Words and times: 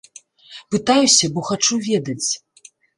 Пытаюся, 0.77 1.31
бо 1.37 1.47
хачу 1.53 1.81
ведаць. 1.93 2.29